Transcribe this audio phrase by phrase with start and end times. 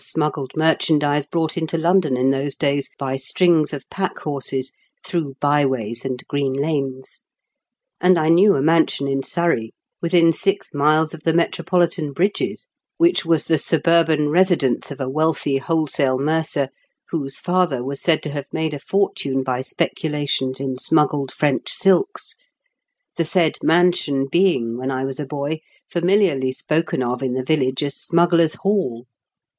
[0.03, 4.73] smuggled merchandise brought into London in those days by strings of pack horses,
[5.05, 7.21] through by ways and green lanes;
[7.99, 12.65] and I knew a mansion in Surrey, within six miles of the metropoUtan bridges,
[12.97, 16.69] which was the suburban residence of a wealthy wholesale mercer,
[17.11, 22.33] whose father was said to have made a fortune by speculations in smuggled French silks,
[23.17, 25.59] the said mansion being, when I was a boy,
[25.91, 29.05] familiarly spoken of in the village as Smugglers' Hall.